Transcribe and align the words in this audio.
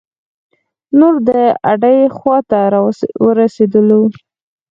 نور 0.97 1.15
د 1.27 1.29
اډې 1.71 1.97
خواته 2.17 2.59
را 2.73 2.79
ورسیدلو. 3.25 4.01